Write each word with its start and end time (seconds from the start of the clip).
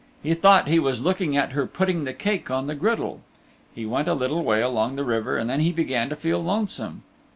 He 0.23 0.33
thought 0.33 0.67
he 0.67 0.79
was 0.79 0.99
looking 1.03 1.37
at 1.37 1.51
her 1.51 1.67
putting 1.67 2.05
the 2.05 2.13
cake 2.15 2.49
on 2.49 2.65
the 2.65 2.73
griddle. 2.73 3.21
He 3.75 3.85
went 3.85 4.07
a 4.07 4.15
little 4.15 4.43
way 4.43 4.59
along 4.59 4.95
the 4.95 5.05
river 5.05 5.37
and 5.37 5.47
then 5.47 5.59
he 5.59 5.71
began 5.71 6.09
to 6.09 6.15
feel 6.15 6.43
lonesome. 6.43 7.03